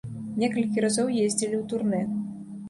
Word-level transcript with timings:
Некалькі 0.43 0.83
разоў 0.85 1.11
ездзілі 1.25 1.55
ў 1.59 1.61
турне. 1.75 2.01